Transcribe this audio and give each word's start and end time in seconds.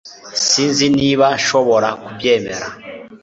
Sinzi 0.47 0.85
niba 0.99 1.25
nshobora 1.39 1.89
kubyemera 2.03 2.65